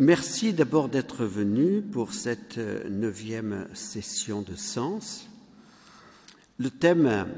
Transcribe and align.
Merci 0.00 0.52
d'abord 0.52 0.88
d'être 0.88 1.24
venu 1.24 1.80
pour 1.80 2.14
cette 2.14 2.58
neuvième 2.58 3.68
session 3.74 4.42
de 4.42 4.56
Sens. 4.56 5.30
Le 6.58 6.68
thème 6.68 7.28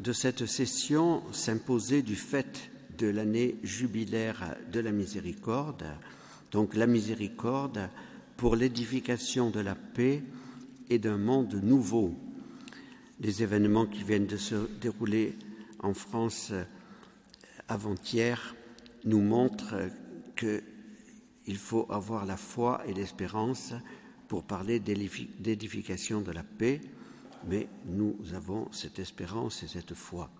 de 0.00 0.12
cette 0.12 0.46
session 0.46 1.22
s'imposait 1.30 2.02
du 2.02 2.16
fait 2.16 2.72
de 2.98 3.06
l'année 3.06 3.60
jubilaire 3.62 4.56
de 4.72 4.80
la 4.80 4.90
miséricorde, 4.90 5.84
donc 6.50 6.74
la 6.74 6.88
miséricorde 6.88 7.88
pour 8.36 8.56
l'édification 8.56 9.50
de 9.50 9.60
la 9.60 9.76
paix 9.76 10.24
et 10.90 10.98
d'un 10.98 11.16
monde 11.16 11.54
nouveau. 11.62 12.12
Les 13.20 13.44
événements 13.44 13.86
qui 13.86 14.02
viennent 14.02 14.26
de 14.26 14.36
se 14.36 14.68
dérouler 14.80 15.38
en 15.78 15.94
France 15.94 16.52
avant-hier 17.68 18.56
nous 19.04 19.20
montrent 19.20 19.76
qu'il 21.44 21.56
faut 21.56 21.86
avoir 21.90 22.26
la 22.26 22.36
foi 22.36 22.82
et 22.86 22.94
l'espérance 22.94 23.74
pour 24.28 24.44
parler 24.44 24.80
d'édification 24.80 26.20
de 26.20 26.32
la 26.32 26.42
paix, 26.42 26.80
mais 27.46 27.68
nous 27.86 28.16
avons 28.34 28.68
cette 28.72 28.98
espérance 28.98 29.62
et 29.62 29.68
cette 29.68 29.94
foi. 29.94 30.30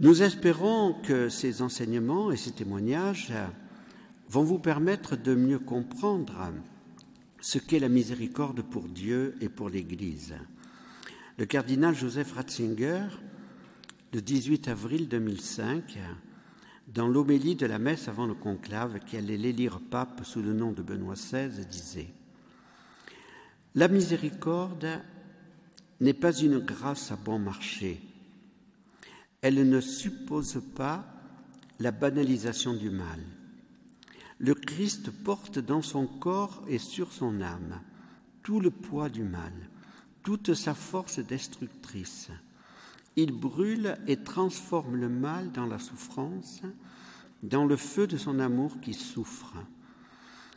Nous 0.00 0.22
espérons 0.22 0.94
que 1.02 1.28
ces 1.28 1.62
enseignements 1.62 2.30
et 2.30 2.36
ces 2.36 2.52
témoignages 2.52 3.32
vont 4.28 4.44
vous 4.44 4.58
permettre 4.58 5.16
de 5.16 5.34
mieux 5.34 5.58
comprendre 5.58 6.52
ce 7.40 7.58
qu'est 7.58 7.78
la 7.78 7.88
miséricorde 7.88 8.62
pour 8.62 8.84
Dieu 8.84 9.34
et 9.40 9.48
pour 9.48 9.70
l'Église. 9.70 10.34
Le 11.38 11.46
cardinal 11.46 11.94
Joseph 11.94 12.32
Ratzinger, 12.32 13.06
le 14.12 14.20
18 14.20 14.68
avril 14.68 15.08
2005, 15.08 15.98
dans 16.88 17.06
l'homélie 17.06 17.54
de 17.54 17.66
la 17.66 17.78
messe 17.78 18.08
avant 18.08 18.26
le 18.26 18.34
conclave 18.34 19.00
qui 19.00 19.16
allait 19.16 19.36
l'élire 19.36 19.78
pape 19.78 20.24
sous 20.24 20.42
le 20.42 20.54
nom 20.54 20.72
de 20.72 20.82
Benoît 20.82 21.14
XVI, 21.14 21.66
disait 21.66 22.08
La 23.74 23.88
miséricorde 23.88 24.88
n'est 26.00 26.14
pas 26.14 26.32
une 26.32 26.58
grâce 26.58 27.12
à 27.12 27.16
bon 27.16 27.38
marché. 27.38 28.00
Elle 29.42 29.68
ne 29.68 29.80
suppose 29.80 30.62
pas 30.74 31.04
la 31.78 31.90
banalisation 31.90 32.74
du 32.74 32.90
mal. 32.90 33.20
Le 34.38 34.54
Christ 34.54 35.10
porte 35.10 35.58
dans 35.58 35.82
son 35.82 36.06
corps 36.06 36.64
et 36.68 36.78
sur 36.78 37.12
son 37.12 37.40
âme 37.42 37.80
tout 38.42 38.60
le 38.60 38.70
poids 38.70 39.10
du 39.10 39.24
mal, 39.24 39.52
toute 40.22 40.54
sa 40.54 40.72
force 40.72 41.18
destructrice. 41.18 42.30
Il 43.20 43.32
brûle 43.32 43.96
et 44.06 44.18
transforme 44.18 44.94
le 44.94 45.08
mal 45.08 45.50
dans 45.50 45.66
la 45.66 45.80
souffrance, 45.80 46.62
dans 47.42 47.64
le 47.64 47.74
feu 47.74 48.06
de 48.06 48.16
son 48.16 48.38
amour 48.38 48.80
qui 48.80 48.94
souffre. 48.94 49.56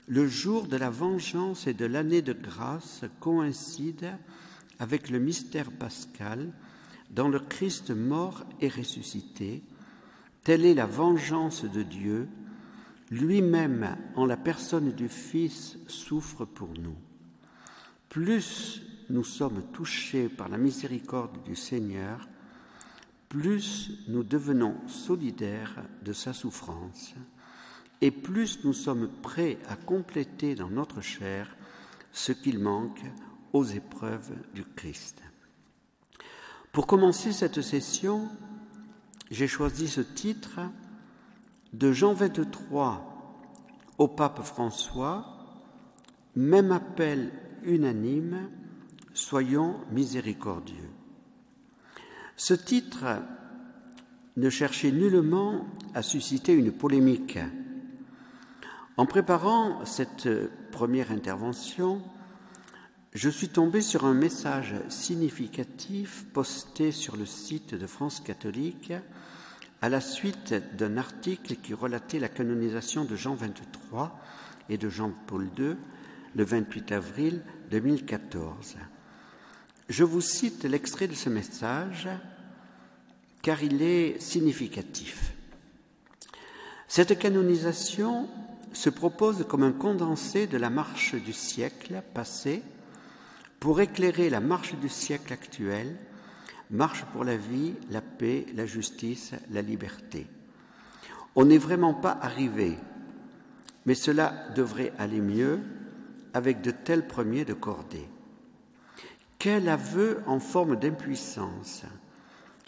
Le 0.08 0.28
jour 0.28 0.68
de 0.68 0.78
la 0.78 0.92
vengeance 0.92 1.66
et 1.66 1.74
de 1.74 1.86
l'année 1.86 2.22
de 2.22 2.34
grâce 2.34 3.02
coïncide 3.20 4.16
avec 4.78 5.10
le 5.10 5.18
mystère 5.18 5.72
pascal 5.72 6.54
dans 7.10 7.30
le 7.30 7.40
Christ 7.40 7.90
mort 7.90 8.44
et 8.60 8.68
ressuscité. 8.68 9.64
Telle 10.44 10.64
est 10.64 10.76
la 10.76 10.86
vengeance 10.86 11.66
de 11.66 11.82
Dieu 11.82 12.28
lui-même, 13.10 13.98
en 14.16 14.28
la 14.28 14.38
personne 14.38 14.92
du 14.92 15.10
Fils, 15.10 15.80
souffre 15.88 16.46
pour 16.46 16.70
nous. 16.80 16.96
Plus 18.08 18.84
nous 19.10 19.24
sommes 19.24 19.64
touchés 19.74 20.30
par 20.30 20.48
la 20.48 20.60
miséricorde 20.60 21.44
du 21.44 21.56
Seigneur, 21.56 22.30
plus 23.32 23.92
nous 24.10 24.24
devenons 24.24 24.76
solidaires 24.88 25.82
de 26.04 26.12
sa 26.12 26.34
souffrance, 26.34 27.14
et 28.02 28.12
plus 28.12 28.66
nous 28.66 28.74
sommes 28.74 29.08
prêts 29.08 29.58
à 29.70 29.78
compléter 29.78 30.54
dans 30.54 30.70
notre 30.70 31.00
chair 31.00 31.56
ce 32.12 32.34
qu'il 32.34 32.60
manque 32.60 33.02
aux 33.54 33.64
épreuves 33.64 34.34
du 34.54 34.66
Christ. 34.66 35.24
Pour 36.74 36.88
commencer 36.88 37.32
cette 37.32 37.62
session, 37.62 38.28
j'ai 39.30 39.48
choisi 39.48 39.88
ce 39.88 40.02
titre 40.02 40.60
de 41.72 41.94
Jean 41.94 42.14
23 42.14 43.48
au 43.98 44.10
pape 44.10 44.44
François, 44.44 45.26
même 46.36 46.74
appel 46.74 47.32
unanime, 47.64 48.50
soyons 49.14 49.78
miséricordieux. 49.90 50.90
Ce 52.44 52.56
titre 52.56 53.06
ne 54.36 54.50
cherchait 54.50 54.92
nullement 54.92 55.68
à 55.94 56.02
susciter 56.02 56.54
une 56.54 56.72
polémique. 56.72 57.38
En 58.98 59.06
préparant 59.06 59.86
cette 59.86 60.28
première 60.72 61.12
intervention, 61.12 62.02
je 63.14 63.30
suis 63.30 63.50
tombé 63.50 63.82
sur 63.82 64.06
un 64.06 64.16
message 64.16 64.74
significatif 64.90 66.26
posté 66.34 66.92
sur 66.92 67.16
le 67.16 67.28
site 67.28 67.76
de 67.76 67.86
France 67.86 68.22
catholique 68.22 68.92
à 69.84 69.90
la 69.90 70.02
suite 70.02 70.56
d'un 70.76 70.98
article 70.98 71.58
qui 71.58 71.76
relatait 71.76 72.18
la 72.18 72.28
canonisation 72.28 73.06
de 73.06 73.16
Jean 73.16 73.36
23 73.36 74.20
et 74.68 74.80
de 74.80 74.90
Jean-Paul 74.90 75.48
II 75.60 75.76
le 76.34 76.44
28 76.44 76.92
avril 76.92 77.44
2014. 77.70 78.78
Je 79.90 80.04
vous 80.04 80.22
cite 80.22 80.64
l'extrait 80.64 81.08
de 81.08 81.14
ce 81.14 81.30
message 81.30 82.08
car 83.42 83.64
il 83.64 83.82
est 83.82 84.20
significatif. 84.20 85.34
Cette 86.88 87.18
canonisation 87.18 88.28
se 88.74 88.90
propose 88.90 89.46
comme 89.48 89.64
un 89.64 89.72
condensé 89.72 90.48
de 90.48 90.58
la 90.58 90.70
marche 90.70 91.16
du 91.16 91.34
siècle 91.34 92.02
passé 92.14 92.64
pour 93.60 93.82
éclairer 93.82 94.30
la 94.30 94.40
marche 94.40 94.76
du 94.76 94.90
siècle 94.90 95.34
actuel 95.34 95.98
marche 96.70 97.04
pour 97.12 97.24
la 97.24 97.36
vie, 97.36 97.74
la 97.90 98.02
paix, 98.02 98.46
la 98.56 98.66
justice, 98.66 99.34
la 99.52 99.62
liberté. 99.62 100.26
On 101.36 101.46
n'est 101.46 101.58
vraiment 101.58 101.94
pas 101.94 102.18
arrivé, 102.22 102.78
mais 103.86 103.96
cela 103.96 104.34
devrait 104.56 104.94
aller 104.98 105.22
mieux 105.22 105.60
avec 106.34 106.62
de 106.62 106.72
tels 106.72 107.08
premiers 107.08 107.46
de 107.46 107.54
cordée. 107.54 108.08
Quel 109.38 109.70
aveu 109.70 110.22
en 110.28 110.40
forme 110.40 110.76
d'impuissance 110.76 111.84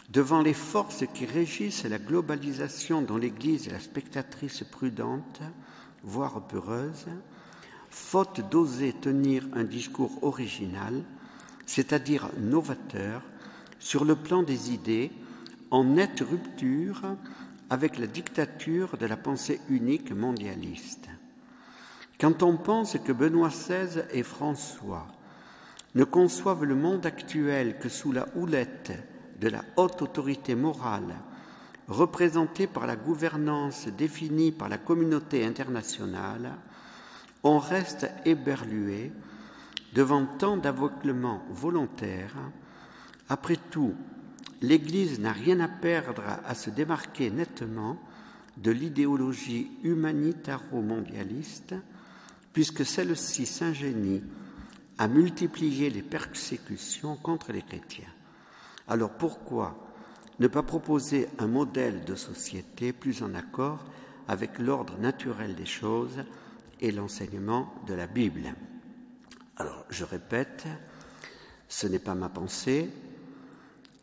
devant 0.10 0.42
les 0.42 0.54
forces 0.54 1.06
qui 1.14 1.26
régissent 1.26 1.86
la 1.86 1.98
globalisation 1.98 3.02
dont 3.02 3.18
l'Église 3.18 3.68
est 3.68 3.72
la 3.72 3.80
spectatrice 3.80 4.64
prudente, 4.64 5.42
voire 6.04 6.46
peureuse, 6.48 7.08
faute 7.90 8.42
d'oser 8.50 8.94
tenir 8.94 9.48
un 9.54 9.64
discours 9.64 10.24
original, 10.24 11.04
c'est-à-dire 11.66 12.30
novateur, 12.40 13.22
sur 13.80 14.06
le 14.06 14.16
plan 14.16 14.44
des 14.44 14.72
idées, 14.72 15.12
en 15.72 15.84
nette 15.84 16.22
rupture 16.22 17.02
avec 17.70 17.98
la 17.98 18.08
dictature 18.08 18.98
de 18.98 19.06
la 19.06 19.18
pensée 19.18 19.60
unique 19.70 20.12
mondialiste. 20.12 21.10
Quand 22.20 22.44
on 22.44 22.58
pense 22.58 22.98
que 23.04 23.12
Benoît 23.12 23.50
XVI 23.50 24.04
et 24.12 24.24
François 24.24 25.08
ne 25.96 26.04
conçoivent 26.04 26.64
le 26.64 26.76
monde 26.76 27.06
actuel 27.06 27.80
que 27.80 27.90
sous 27.90 28.12
la 28.12 28.28
houlette 28.36 28.94
de 29.44 29.50
la 29.50 29.66
haute 29.76 30.02
autorité 30.02 30.56
morale 30.56 31.16
représentée 31.90 32.66
par 32.66 32.88
la 32.88 32.96
gouvernance 32.96 33.90
définie 33.90 34.54
par 34.54 34.70
la 34.70 34.78
communauté 34.78 35.46
internationale, 35.46 36.54
on 37.44 37.60
reste 37.60 38.10
éberlué 38.24 39.12
devant 39.94 40.26
tant 40.26 40.56
d'aveuglements 40.56 41.44
volontaires 41.52 42.38
après 43.28 43.58
tout, 43.70 43.94
l'Église 44.62 45.20
n'a 45.20 45.34
rien 45.34 45.60
à 45.60 45.68
perdre 45.68 46.24
à 46.46 46.56
se 46.56 46.70
démarquer 46.70 47.30
nettement 47.30 48.00
de 48.58 48.72
l'idéologie 48.72 49.72
humanitaro-mondialiste, 49.84 51.76
puisque 52.54 52.86
celle-ci 52.86 53.46
s'ingénie 53.46 54.24
à 54.98 55.08
multiplier 55.10 55.90
les 55.90 56.04
persécutions 56.04 57.18
contre 57.18 57.52
les 57.52 57.64
chrétiens. 57.64 58.14
Alors 58.88 59.12
pourquoi 59.12 59.78
ne 60.40 60.48
pas 60.48 60.64
proposer 60.64 61.28
un 61.40 61.48
modèle 61.48 62.04
de 62.06 62.16
société 62.16 62.92
plus 62.92 63.24
en 63.24 63.34
accord 63.34 63.86
avec 64.28 64.60
l'ordre 64.60 64.98
naturel 64.98 65.56
des 65.56 65.66
choses 65.66 66.24
et 66.82 66.92
l'enseignement 66.92 67.74
de 67.88 67.94
la 67.94 68.08
Bible? 68.08 68.54
Alors 69.58 69.86
je 69.90 70.04
répète, 70.04 70.66
ce 71.70 71.88
n'est 71.88 72.00
pas 72.00 72.16
ma 72.16 72.30
pensée, 72.30 72.90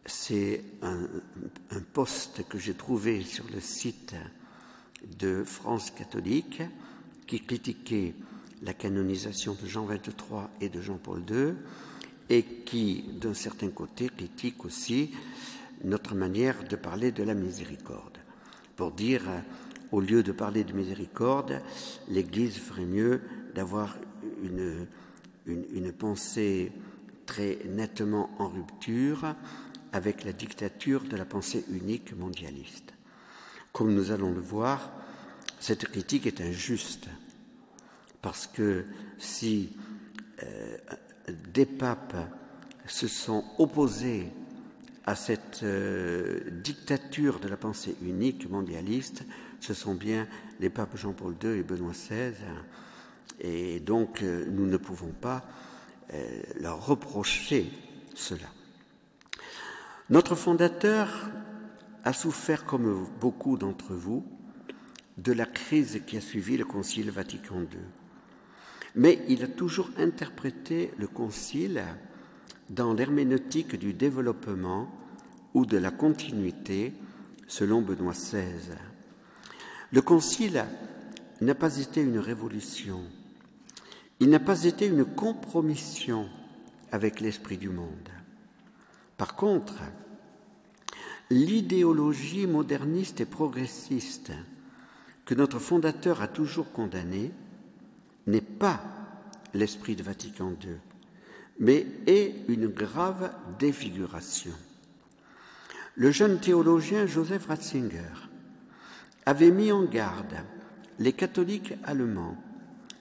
c'est 0.07 0.65
un, 0.83 0.99
poste 1.93 2.47
que 2.49 2.59
j'ai 2.59 2.75
trouvé 2.75 3.23
sur 3.23 3.45
le 3.53 3.61
site 3.61 4.15
de 5.19 5.45
France 5.45 5.91
catholique 5.91 6.63
qui 7.27 7.41
critiquait 7.45 8.15
la 8.63 8.75
canonisation 8.75 9.57
de 9.61 9.67
Jean 9.67 9.87
XXIII 9.87 10.49
et 10.61 10.69
de 10.69 10.81
Jean-Paul 10.81 11.23
II 11.31 11.55
et 12.31 12.45
qui, 12.45 13.05
d'un 13.21 13.35
certain 13.35 13.69
côté, 13.69 14.09
critique 14.09 14.65
aussi 14.65 15.11
notre 15.85 16.15
manière 16.15 16.63
de 16.65 16.77
parler 16.77 17.11
de 17.11 17.25
la 17.25 17.35
miséricorde. 17.35 18.19
Pour 18.77 18.93
dire 18.93 19.23
au 19.91 20.01
lieu 20.01 20.23
de 20.23 20.33
parler 20.33 20.63
de 20.63 20.73
miséricorde, 20.73 21.61
l'Église 22.09 22.57
ferait 22.57 22.85
mieux 22.85 23.21
d'avoir 23.55 23.97
une, 24.43 24.87
une, 25.47 25.93
pensée 25.93 26.71
très 27.27 27.59
nettement 27.67 28.31
en 28.39 28.49
rupture 28.49 29.35
avec 29.93 30.25
la 30.25 30.33
dictature 30.33 31.03
de 31.03 31.17
la 31.17 31.25
pensée 31.25 31.65
unique 31.71 32.17
mondialiste. 32.17 32.95
Comme 33.73 33.93
nous 33.93 34.13
allons 34.13 34.33
le 34.33 34.41
voir, 34.41 34.93
cette 35.59 35.87
critique 35.87 36.27
est 36.27 36.41
injuste, 36.41 37.09
parce 38.23 38.47
que 38.47 38.85
si 39.19 39.77
euh, 40.45 40.77
des 41.29 41.67
papes 41.67 42.17
se 42.87 43.09
sont 43.09 43.45
opposés 43.59 44.29
à 45.07 45.15
cette 45.15 45.63
euh, 45.63 46.41
dictature 46.51 47.41
de 47.41 47.49
la 47.49 47.57
pensée 47.57 47.97
unique 48.03 48.49
mondialiste, 48.49 49.25
ce 49.61 49.75
sont 49.75 49.95
bien 49.95 50.27
les 50.61 50.71
papes 50.71 50.97
Jean-Paul 50.97 51.35
II 51.43 51.51
et 51.51 51.63
Benoît 51.63 51.93
XVI. 51.93 52.35
Et 53.41 53.81
donc, 53.81 54.23
euh, 54.23 54.47
nous 54.51 54.67
ne 54.67 54.77
pouvons 54.77 55.13
pas 55.21 55.45
euh, 56.13 56.43
leur 56.61 56.87
reprocher 56.87 57.71
cela. 58.15 58.47
Notre 60.11 60.35
fondateur 60.35 61.31
a 62.05 62.13
souffert, 62.13 62.65
comme 62.65 63.07
beaucoup 63.21 63.57
d'entre 63.57 63.95
vous, 63.95 64.25
de 65.19 65.33
la 65.33 65.47
crise 65.47 66.03
qui 66.07 66.17
a 66.17 66.21
suivi 66.21 66.57
le 66.57 66.65
Concile 66.65 67.11
Vatican 67.11 67.61
II. 67.61 67.79
Mais 68.95 69.23
il 69.29 69.43
a 69.43 69.49
toujours 69.49 69.91
interprété 69.97 70.93
le 70.99 71.07
Concile 71.07 71.85
dans 72.71 72.93
l'herméneutique 72.93 73.77
du 73.77 73.93
développement 73.93 74.91
ou 75.55 75.67
de 75.67 75.77
la 75.77 75.91
continuité, 75.91 76.93
selon 77.47 77.83
Benoît 77.83 78.13
XVI. 78.13 78.75
Le 79.93 80.03
Concile 80.03 80.65
n'a 81.41 81.55
pas 81.55 81.79
été 81.79 82.01
une 82.01 82.19
révolution, 82.19 83.01
il 84.21 84.29
n'a 84.29 84.39
pas 84.39 84.65
été 84.65 84.87
une 84.87 85.05
compromission 85.05 86.29
avec 86.93 87.21
l'esprit 87.21 87.57
du 87.57 87.71
monde. 87.71 88.09
Par 89.17 89.35
contre, 89.35 89.75
l'idéologie 91.31 92.47
moderniste 92.47 93.21
et 93.21 93.27
progressiste 93.27 94.33
que 95.25 95.35
notre 95.35 95.59
fondateur 95.59 96.23
a 96.23 96.29
toujours 96.29 96.73
condamnée 96.73 97.33
n'est 98.27 98.41
pas 98.41 98.81
l'esprit 99.55 99.97
de 99.97 100.03
Vatican 100.03 100.53
II, 100.63 100.77
mais 101.59 101.87
est 102.07 102.35
une 102.49 102.69
grave 102.69 103.33
défiguration. 103.59 104.53
Le 105.97 106.11
jeune 106.11 106.39
théologien 106.39 107.07
Joseph 107.07 107.47
Ratzinger 107.47 108.29
avait 109.27 109.51
mis 109.51 109.73
en 109.73 109.85
garde 109.85 110.37
les 110.99 111.13
catholiques 111.13 111.75
allemands 111.85 112.37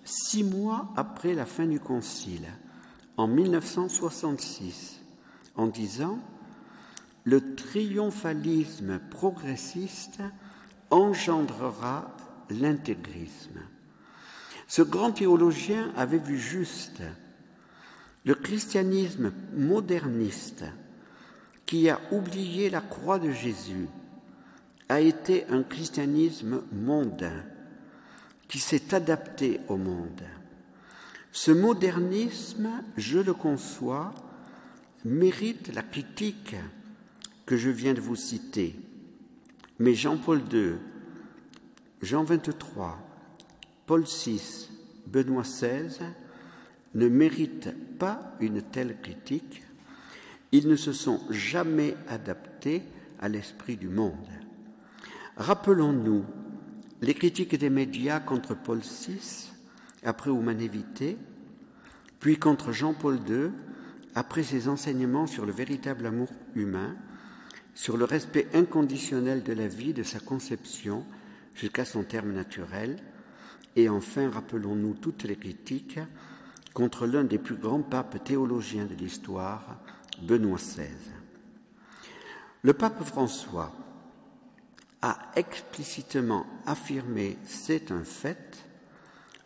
six 0.04 0.44
mois 0.44 0.92
après 0.96 1.34
la 1.34 1.46
fin 1.46 1.68
du 1.68 1.80
Concile, 1.80 2.48
en 3.18 3.28
1966, 3.28 5.02
en 5.56 5.68
disant 5.68 6.20
Le 7.24 7.56
triomphalisme 7.56 9.00
progressiste 9.12 10.22
engendrera 10.90 12.16
l'intégrisme. 12.50 13.60
Ce 14.70 14.84
grand 14.84 15.12
théologien 15.12 15.92
avait 15.98 16.20
vu 16.20 16.38
juste. 16.38 17.02
Le 18.24 18.36
christianisme 18.36 19.34
moderniste, 19.56 20.64
qui 21.66 21.90
a 21.90 22.00
oublié 22.12 22.70
la 22.70 22.80
croix 22.80 23.18
de 23.18 23.32
Jésus, 23.32 23.88
a 24.88 25.02
été 25.02 25.48
un 25.48 25.64
christianisme 25.64 26.62
mondain 26.72 27.44
qui 28.48 28.60
s'est 28.60 28.94
adapté 28.94 29.60
au 29.70 29.76
monde. 29.78 30.22
Ce 31.32 31.50
modernisme, 31.50 32.70
je 32.96 33.18
le 33.18 33.34
conçois, 33.34 34.14
mérite 35.04 35.74
la 35.74 35.82
critique 35.82 36.56
que 37.48 37.58
je 37.58 37.72
viens 37.72 37.96
de 37.96 38.02
vous 38.02 38.16
citer. 38.16 38.80
Mais 39.80 39.96
Jean-Paul 39.96 40.44
II, 40.54 40.74
Jean 42.04 42.24
23, 42.24 43.09
Paul 43.90 44.04
VI, 44.04 44.70
Benoît 45.08 45.42
XVI 45.42 45.98
ne 46.94 47.08
méritent 47.08 47.74
pas 47.98 48.36
une 48.40 48.62
telle 48.62 49.02
critique. 49.02 49.64
Ils 50.52 50.68
ne 50.68 50.76
se 50.76 50.94
sont 50.94 51.20
jamais 51.32 51.96
adaptés 52.08 52.84
à 53.20 53.30
l'esprit 53.30 53.78
du 53.78 53.90
monde. 53.90 54.14
Rappelons-nous 55.38 56.24
les 57.02 57.16
critiques 57.16 57.56
des 57.56 57.72
médias 57.72 58.20
contre 58.20 58.54
Paul 58.54 58.78
VI, 58.78 59.50
après 60.04 60.30
Humanévité, 60.30 61.18
puis 62.20 62.38
contre 62.38 62.72
Jean-Paul 62.72 63.18
II, 63.28 63.50
après 64.14 64.44
ses 64.44 64.68
enseignements 64.68 65.26
sur 65.26 65.48
le 65.48 65.52
véritable 65.52 66.06
amour 66.06 66.30
humain, 66.54 66.96
sur 67.74 67.98
le 67.98 68.06
respect 68.06 68.50
inconditionnel 68.54 69.42
de 69.42 69.54
la 69.54 69.68
vie, 69.68 69.94
de 69.94 70.04
sa 70.04 70.20
conception 70.20 71.04
jusqu'à 71.56 71.86
son 71.86 72.04
terme 72.04 72.34
naturel, 72.34 73.02
et 73.84 73.90
enfin 73.90 74.30
rappelons-nous 74.30 74.96
toutes 74.96 75.24
les 75.24 75.36
critiques 75.36 76.00
contre 76.74 77.08
l'un 77.08 77.24
des 77.24 77.38
plus 77.38 77.56
grands 77.56 77.82
papes 77.82 78.24
théologiens 78.24 78.86
de 78.86 78.96
l'histoire, 78.96 79.80
Benoît 80.22 80.58
XVI. 80.58 80.88
Le 82.62 82.74
pape 82.74 83.04
François, 83.04 83.74
a 85.02 85.18
explicitement 85.36 86.46
affirmé, 86.66 87.38
c'est 87.46 87.92
un 87.92 88.04
fait, 88.04 88.66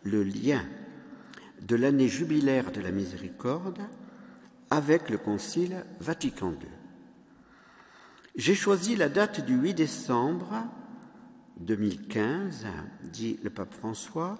le 0.02 0.22
lien 0.22 0.64
de 1.62 1.76
l'année 1.76 2.08
jubilaire 2.08 2.72
de 2.72 2.80
la 2.80 2.90
miséricorde 2.90 3.80
avec 4.70 5.10
le 5.10 5.18
Concile 5.18 5.84
Vatican 6.00 6.50
II. 6.50 6.68
J'ai 8.36 8.54
choisi 8.54 8.96
la 8.96 9.08
date 9.08 9.46
du 9.46 9.54
8 9.54 9.74
décembre 9.74 10.64
2015, 11.60 12.66
dit 13.04 13.38
le 13.42 13.50
pape 13.50 13.74
François, 13.74 14.38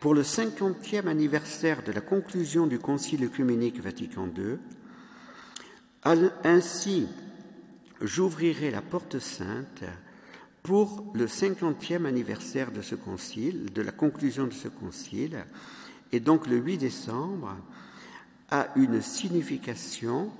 pour 0.00 0.14
le 0.14 0.24
cinquantième 0.24 1.08
anniversaire 1.08 1.82
de 1.82 1.92
la 1.92 2.00
conclusion 2.00 2.66
du 2.66 2.78
Concile 2.78 3.24
œcuménique 3.24 3.80
Vatican 3.80 4.28
II. 4.36 4.58
Ainsi, 6.44 7.06
j'ouvrirai 8.00 8.70
la 8.70 8.82
porte 8.82 9.18
sainte 9.20 9.84
pour 10.62 11.12
le 11.14 11.28
cinquantième 11.28 12.06
anniversaire 12.06 12.72
de 12.72 12.82
ce 12.82 12.94
concile, 12.94 13.72
de 13.72 13.82
la 13.82 13.92
conclusion 13.92 14.46
de 14.46 14.52
ce 14.52 14.68
concile, 14.68 15.44
et 16.12 16.20
donc 16.20 16.46
le 16.46 16.56
8 16.56 16.78
décembre 16.78 17.56
a 18.50 18.68
une 18.76 19.00
signification 19.00 20.30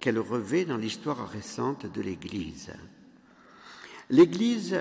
qu'elle 0.00 0.18
revêt 0.18 0.64
dans 0.64 0.76
l'histoire 0.76 1.28
récente 1.28 1.86
de 1.92 2.00
l'Église. 2.00 2.72
L'Église, 4.10 4.78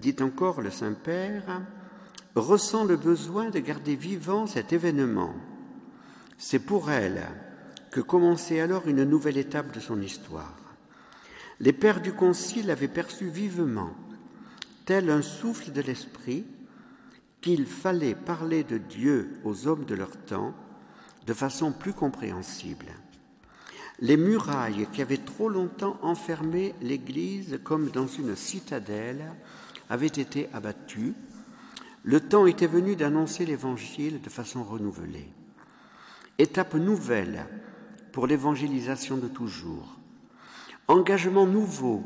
dit 0.00 0.16
encore 0.20 0.60
le 0.60 0.70
Saint-Père, 0.70 1.62
ressent 2.34 2.84
le 2.84 2.96
besoin 2.96 3.50
de 3.50 3.58
garder 3.58 3.96
vivant 3.96 4.46
cet 4.46 4.72
événement. 4.72 5.34
C'est 6.36 6.58
pour 6.58 6.90
elle 6.90 7.26
que 7.90 8.00
commençait 8.00 8.60
alors 8.60 8.86
une 8.86 9.04
nouvelle 9.04 9.38
étape 9.38 9.72
de 9.72 9.80
son 9.80 10.00
histoire. 10.00 10.56
Les 11.60 11.72
pères 11.72 12.00
du 12.00 12.12
Concile 12.12 12.70
avaient 12.70 12.86
perçu 12.86 13.28
vivement 13.28 13.90
tel 14.88 15.10
un 15.10 15.20
souffle 15.20 15.70
de 15.70 15.82
l'esprit, 15.82 16.46
qu'il 17.42 17.66
fallait 17.66 18.14
parler 18.14 18.64
de 18.64 18.78
Dieu 18.78 19.38
aux 19.44 19.66
hommes 19.66 19.84
de 19.84 19.94
leur 19.94 20.16
temps 20.24 20.54
de 21.26 21.34
façon 21.34 21.72
plus 21.72 21.92
compréhensible. 21.92 22.86
Les 24.00 24.16
murailles 24.16 24.88
qui 24.92 25.02
avaient 25.02 25.18
trop 25.18 25.50
longtemps 25.50 25.98
enfermé 26.00 26.74
l'Église 26.80 27.60
comme 27.64 27.90
dans 27.90 28.06
une 28.06 28.34
citadelle 28.34 29.34
avaient 29.88 30.06
été 30.06 30.48
abattues. 30.52 31.14
Le 32.02 32.20
temps 32.20 32.46
était 32.46 32.66
venu 32.66 32.96
d'annoncer 32.96 33.44
l'Évangile 33.44 34.20
de 34.20 34.30
façon 34.30 34.62
renouvelée. 34.62 35.28
Étape 36.38 36.74
nouvelle 36.74 37.46
pour 38.12 38.26
l'évangélisation 38.26 39.16
de 39.16 39.28
toujours. 39.28 39.96
Engagement 40.86 41.46
nouveau 41.46 42.02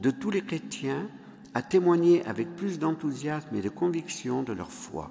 de 0.00 0.10
tous 0.10 0.30
les 0.30 0.42
chrétiens 0.42 1.08
à 1.54 1.62
témoigner 1.62 2.24
avec 2.26 2.56
plus 2.56 2.78
d'enthousiasme 2.78 3.54
et 3.54 3.62
de 3.62 3.68
conviction 3.68 4.42
de 4.42 4.52
leur 4.52 4.70
foi. 4.70 5.10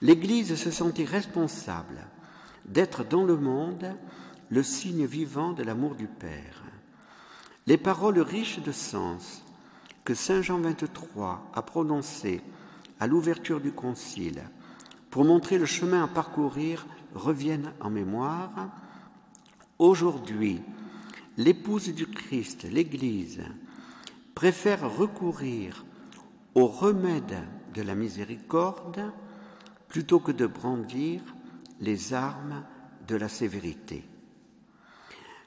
L'Église 0.00 0.54
se 0.54 0.70
sentit 0.70 1.04
responsable 1.04 2.06
d'être 2.64 3.04
dans 3.04 3.24
le 3.24 3.36
monde 3.36 3.96
le 4.50 4.62
signe 4.62 5.06
vivant 5.06 5.52
de 5.52 5.62
l'amour 5.62 5.94
du 5.94 6.06
Père. 6.06 6.62
Les 7.66 7.76
paroles 7.76 8.20
riches 8.20 8.60
de 8.60 8.72
sens 8.72 9.44
que 10.08 10.14
Saint 10.14 10.40
Jean 10.40 10.58
XXIII 10.58 10.88
a 11.52 11.60
prononcées 11.60 12.40
à 12.98 13.06
l'ouverture 13.06 13.60
du 13.60 13.72
Concile 13.72 14.42
pour 15.10 15.26
montrer 15.26 15.58
le 15.58 15.66
chemin 15.66 16.02
à 16.02 16.08
parcourir 16.08 16.86
reviennent 17.14 17.74
en 17.78 17.90
mémoire. 17.90 18.70
Aujourd'hui, 19.78 20.62
l'épouse 21.36 21.90
du 21.90 22.06
Christ, 22.06 22.66
l'Église, 22.72 23.42
préfère 24.34 24.96
recourir 24.96 25.84
au 26.54 26.68
remède 26.68 27.44
de 27.74 27.82
la 27.82 27.94
miséricorde 27.94 29.12
plutôt 29.88 30.20
que 30.20 30.32
de 30.32 30.46
brandir 30.46 31.20
les 31.80 32.14
armes 32.14 32.64
de 33.06 33.16
la 33.16 33.28
sévérité. 33.28 34.04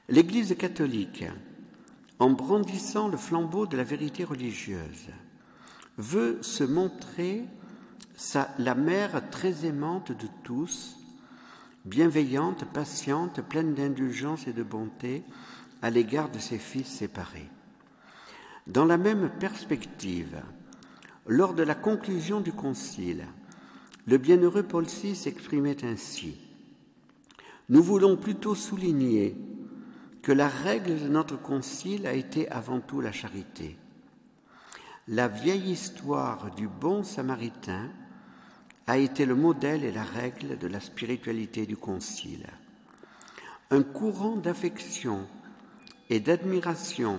L'Église 0.08 0.56
catholique, 0.56 1.24
en 2.22 2.30
brandissant 2.30 3.08
le 3.08 3.16
flambeau 3.16 3.66
de 3.66 3.76
la 3.76 3.82
vérité 3.82 4.22
religieuse, 4.22 5.08
veut 5.98 6.38
se 6.40 6.62
montrer 6.62 7.42
la 8.60 8.76
mère 8.76 9.28
très 9.30 9.66
aimante 9.66 10.12
de 10.12 10.28
tous, 10.44 11.00
bienveillante, 11.84 12.64
patiente, 12.64 13.40
pleine 13.40 13.74
d'indulgence 13.74 14.46
et 14.46 14.52
de 14.52 14.62
bonté 14.62 15.24
à 15.82 15.90
l'égard 15.90 16.30
de 16.30 16.38
ses 16.38 16.58
fils 16.58 16.86
séparés. 16.86 17.50
Dans 18.68 18.84
la 18.84 18.98
même 18.98 19.28
perspective, 19.40 20.40
lors 21.26 21.54
de 21.54 21.64
la 21.64 21.74
conclusion 21.74 22.40
du 22.40 22.52
concile, 22.52 23.26
le 24.06 24.18
bienheureux 24.18 24.62
Paul 24.62 24.84
VI 24.84 25.16
s'exprimait 25.16 25.84
ainsi. 25.84 26.36
Nous 27.68 27.82
voulons 27.82 28.16
plutôt 28.16 28.54
souligner 28.54 29.36
que 30.22 30.32
la 30.32 30.48
règle 30.48 31.00
de 31.00 31.08
notre 31.08 31.36
concile 31.36 32.06
a 32.06 32.14
été 32.14 32.48
avant 32.48 32.80
tout 32.80 33.00
la 33.00 33.12
charité. 33.12 33.76
La 35.08 35.26
vieille 35.26 35.72
histoire 35.72 36.54
du 36.54 36.68
bon 36.68 37.02
samaritain 37.02 37.90
a 38.86 38.98
été 38.98 39.26
le 39.26 39.34
modèle 39.34 39.82
et 39.84 39.90
la 39.90 40.04
règle 40.04 40.58
de 40.58 40.68
la 40.68 40.78
spiritualité 40.78 41.66
du 41.66 41.76
concile. 41.76 42.46
Un 43.70 43.82
courant 43.82 44.36
d'affection 44.36 45.26
et 46.08 46.20
d'admiration 46.20 47.18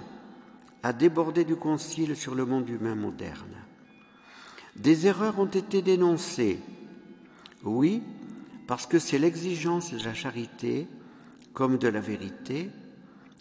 a 0.81 0.93
débordé 0.93 1.43
du 1.43 1.55
concile 1.55 2.15
sur 2.15 2.35
le 2.35 2.45
monde 2.45 2.69
humain 2.69 2.95
moderne. 2.95 3.55
Des 4.75 5.07
erreurs 5.07 5.39
ont 5.39 5.45
été 5.45 5.81
dénoncées, 5.81 6.59
oui, 7.63 8.01
parce 8.65 8.85
que 8.85 8.99
c'est 8.99 9.19
l'exigence 9.19 9.93
de 9.93 10.03
la 10.03 10.13
charité 10.13 10.87
comme 11.53 11.77
de 11.77 11.87
la 11.87 11.99
vérité, 11.99 12.69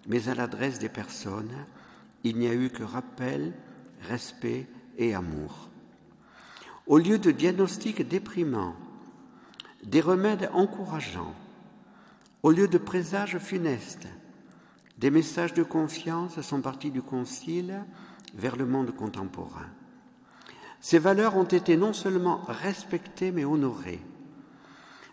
mais 0.07 0.29
à 0.29 0.35
l'adresse 0.35 0.79
des 0.79 0.89
personnes, 0.89 1.55
il 2.25 2.39
n'y 2.39 2.49
a 2.49 2.55
eu 2.55 2.71
que 2.71 2.83
rappel, 2.83 3.53
respect 4.03 4.67
et 4.99 5.15
amour. 5.15 5.69
Au 6.87 6.99
lieu 6.99 7.19
de 7.19 7.31
diagnostics 7.31 8.07
déprimants, 8.07 8.77
des 9.85 10.01
remèdes 10.01 10.51
encourageants, 10.53 11.35
au 12.43 12.51
lieu 12.51 12.69
de 12.69 12.79
présages 12.79 13.39
funestes, 13.39 14.09
des 14.99 15.11
messages 15.11 15.55
de 15.55 15.63
confiance 15.63 16.41
sont 16.41 16.61
partis 16.61 16.91
du 16.91 17.03
Concile 17.03 17.85
vers 18.35 18.57
le 18.57 18.67
monde 18.67 18.95
contemporain. 18.95 19.69
Ces 20.81 20.99
valeurs 20.99 21.37
ont 21.37 21.45
été 21.45 21.77
non 21.77 21.93
seulement 21.93 22.43
respectées 22.47 23.31
mais 23.31 23.45
honorées. 23.45 24.01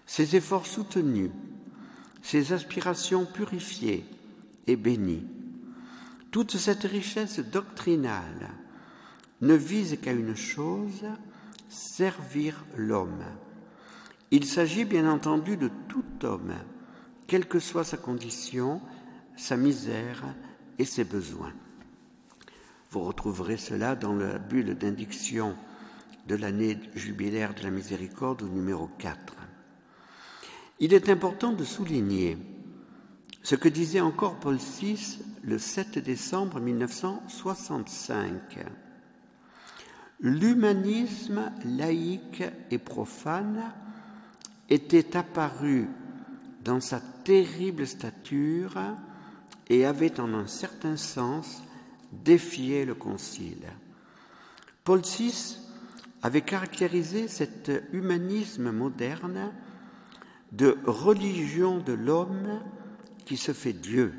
Ces 0.06 0.36
efforts 0.36 0.66
soutenus, 0.66 1.32
ces 2.22 2.54
aspirations 2.54 3.26
purifiées 3.26 4.06
et 4.70 4.76
bénies, 4.76 5.26
toute 6.32 6.58
cette 6.58 6.84
richesse 6.84 7.40
doctrinale 7.40 8.52
ne 9.42 9.56
vise 9.56 9.98
qu'à 10.00 10.12
une 10.12 10.36
chose, 10.36 11.06
servir 11.70 12.64
l'homme. 12.78 13.24
Il 14.30 14.46
s'agit 14.46 14.86
bien 14.86 15.10
entendu 15.10 15.58
de 15.58 15.72
tout 15.88 16.06
homme, 16.24 16.54
quelle 17.26 17.48
que 17.48 17.60
soit 17.60 17.84
sa 17.84 17.98
condition, 17.98 18.80
sa 19.36 19.58
misère 19.58 20.24
et 20.78 20.86
ses 20.86 21.04
besoins. 21.04 21.54
Vous 22.92 23.02
retrouverez 23.02 23.58
cela 23.58 23.96
dans 23.96 24.16
la 24.16 24.38
bulle 24.38 24.76
d'indiction 24.76 25.56
de 26.28 26.36
l'année 26.36 26.78
jubilaire 26.94 27.56
de 27.56 27.64
la 27.64 27.72
miséricorde 27.72 28.44
au 28.44 28.48
numéro 28.48 28.88
4. 29.00 29.36
Il 30.80 30.94
est 30.94 31.10
important 31.10 31.54
de 31.54 31.64
souligner 31.64 32.38
ce 33.42 33.56
que 33.56 33.70
disait 33.70 34.02
encore 34.02 34.40
Paul 34.40 34.58
VI 34.58 35.20
le 35.44 35.58
7 35.58 36.00
décembre 36.00 36.60
1965. 36.60 38.60
L'humanisme 40.20 41.52
laïque 41.66 42.44
et 42.70 42.78
profane 42.78 43.72
était 44.70 45.16
apparu 45.16 45.88
dans 46.64 46.82
sa 46.82 47.00
terrible 47.00 47.88
stature 47.88 48.78
et 49.70 49.86
avait 49.86 50.20
en 50.20 50.34
un 50.34 50.48
certain 50.48 50.98
sens 50.98 51.64
défier 52.12 52.86
le 52.86 52.96
Concile. 52.96 53.68
Paul 54.84 55.02
VI 55.02 55.58
avait 56.22 56.42
caractérisé 56.42 57.28
cet 57.28 57.72
humanisme 57.94 58.72
moderne 58.72 59.52
de 60.52 60.78
religion 60.86 61.78
de 61.78 61.94
l'homme 61.94 62.60
qui 63.30 63.38
se 63.38 63.54
fait 63.54 63.74
Dieu. 63.74 64.12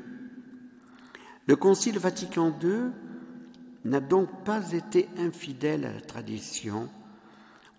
Le 1.45 1.57
Concile 1.57 1.99
Vatican 1.99 2.57
II 2.63 2.93
n'a 3.83 3.99
donc 3.99 4.45
pas 4.45 4.71
été 4.71 5.09
infidèle 5.17 5.83
à 5.83 5.91
la 5.91 5.99
tradition 5.99 6.89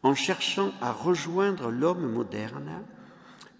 en 0.02 0.14
cherchant 0.14 0.74
à 0.82 0.92
rejoindre 0.92 1.70
l'homme 1.70 2.12
moderne, 2.12 2.84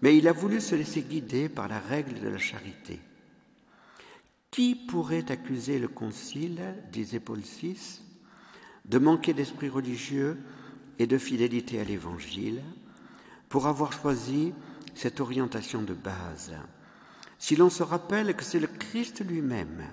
mais 0.03 0.15
il 0.15 0.27
a 0.27 0.33
voulu 0.33 0.61
se 0.61 0.75
laisser 0.75 1.01
guider 1.01 1.49
par 1.49 1.67
la 1.67 1.79
règle 1.79 2.19
de 2.19 2.27
la 2.27 2.37
charité. 2.37 2.99
Qui 4.51 4.75
pourrait 4.75 5.31
accuser 5.31 5.79
le 5.79 5.87
Concile, 5.87 6.75
disait 6.91 7.19
Paul 7.19 7.39
VI, 7.39 8.01
de 8.85 8.99
manquer 8.99 9.33
d'esprit 9.33 9.69
religieux 9.69 10.37
et 10.99 11.07
de 11.07 11.17
fidélité 11.17 11.79
à 11.79 11.83
l'Évangile 11.83 12.61
pour 13.49 13.65
avoir 13.65 13.93
choisi 13.93 14.53
cette 14.93 15.21
orientation 15.21 15.81
de 15.81 15.95
base? 15.95 16.53
Si 17.43 17.57
l'on 17.57 17.69
se 17.69 17.83
rappelle 17.83 18.37
que 18.37 18.43
c'est 18.45 18.61
le 18.61 18.67
Christ 18.67 19.19
lui-même 19.19 19.83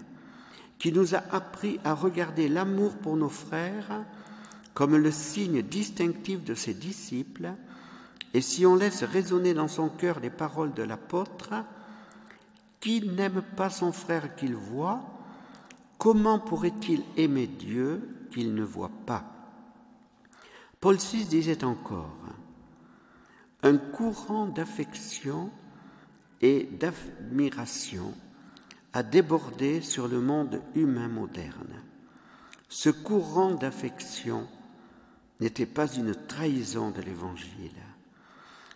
qui 0.78 0.92
nous 0.92 1.16
a 1.16 1.23
appris 1.33 1.80
à 1.83 1.95
regarder 1.95 2.49
l'amour 2.49 2.97
pour 2.99 3.16
nos 3.16 3.28
frères 3.28 4.04
comme 4.73 4.97
le 4.97 5.11
signe 5.11 5.61
distinctif 5.61 6.45
de 6.45 6.54
ses 6.54 6.75
disciples, 6.75 7.52
et 8.35 8.40
si 8.40 8.64
on 8.66 8.76
laisse 8.76 9.02
résonner 9.02 9.52
dans 9.52 9.66
son 9.66 9.88
cœur 9.88 10.21
les 10.21 10.30
paroles 10.30 10.75
de 10.75 10.85
l'apôtre, 10.85 11.54
qui 12.78 13.04
n'aime 13.04 13.42
pas 13.57 13.69
son 13.69 13.90
frère 13.90 14.37
qu'il 14.37 14.54
voit, 14.54 15.02
comment 15.99 16.38
pourrait-il 16.38 17.02
aimer 17.16 17.49
Dieu 17.49 18.28
qu'il 18.30 18.54
ne 18.54 18.62
voit 18.62 18.92
pas? 19.07 19.25
Paul 20.80 20.99
VI 20.99 21.25
disait 21.25 21.64
encore, 21.64 22.16
un 23.64 23.76
courant 23.76 24.47
d'affection 24.47 25.50
et 26.40 26.64
d'admiration 26.64 28.14
a 28.92 29.02
débordé 29.02 29.80
sur 29.80 30.09
le 30.09 30.20
monde 30.20 30.61
humain 30.75 31.09
moderne. 31.09 31.82
Ce 32.68 32.90
courant 32.90 33.54
d'affection 33.54 34.47
n'était 35.40 35.66
pas 35.66 35.92
une 35.92 36.14
trahison 36.14 36.90
de 36.90 37.00
l'Évangile. 37.00 37.70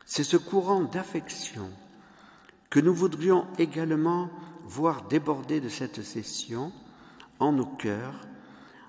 C'est 0.06 0.25
ce 0.25 0.37
courant 0.37 0.83
d'affection 0.83 1.71
que 2.71 2.80
nous 2.80 2.94
voudrions 2.94 3.47
également 3.59 4.30
voir 4.64 5.06
déborder 5.09 5.61
de 5.61 5.68
cette 5.68 6.02
session 6.02 6.73
en 7.38 7.52
nos 7.52 7.66
cœurs, 7.66 8.21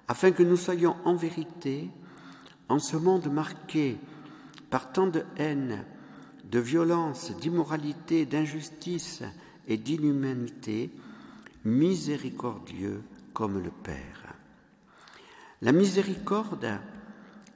afin 0.07 0.31
que 0.31 0.43
nous 0.43 0.57
soyons 0.57 0.95
en 1.05 1.15
vérité, 1.15 1.89
en 2.69 2.79
ce 2.79 2.97
monde 2.97 3.31
marqué 3.31 3.97
par 4.69 4.91
tant 4.91 5.07
de 5.07 5.23
haine, 5.37 5.85
de 6.51 6.59
violence, 6.59 7.31
d'immoralité, 7.39 8.25
d'injustice 8.25 9.23
et 9.67 9.77
d'inhumanité, 9.77 10.91
miséricordieux 11.63 13.01
comme 13.33 13.61
le 13.63 13.71
Père. 13.71 14.35
La 15.61 15.71
miséricorde 15.71 16.79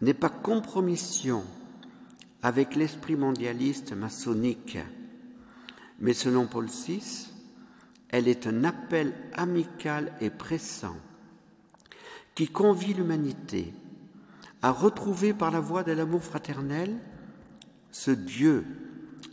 n'est 0.02 0.14
pas 0.14 0.30
compromission 0.30 1.44
avec 2.42 2.76
l'esprit 2.76 3.16
mondialiste 3.16 3.94
maçonnique 3.94 4.78
mais 6.00 6.14
selon 6.14 6.48
Paul 6.48 6.68
VI, 6.68 7.28
elle 8.10 8.28
est 8.28 8.48
un 8.48 8.64
appel 8.64 9.14
amical 9.34 10.14
et 10.22 10.30
pressant 10.30 10.96
qui 12.36 12.48
convie 12.48 12.94
l'humanité 12.94 13.74
à 14.62 14.72
retrouver 14.72 15.34
par 15.34 15.52
la 15.52 15.60
voie 15.60 15.84
de 15.84 15.92
l'amour 15.92 16.24
fraternel 16.24 16.98
ce 17.92 18.12
Dieu 18.12 18.66